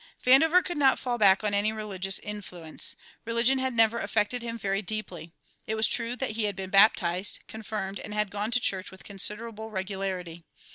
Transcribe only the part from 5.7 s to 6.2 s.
was true